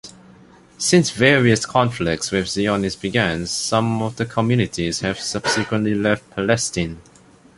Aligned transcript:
Since 0.79 1.11
various 1.11 1.63
conflicts 1.67 2.31
with 2.31 2.47
Zionists 2.47 2.99
began, 2.99 3.45
some 3.45 4.01
of 4.01 4.15
the 4.15 4.25
communities 4.25 5.01
have 5.01 5.19
subsequently 5.19 5.93
left 5.93 6.27
Palestine. 6.31 7.03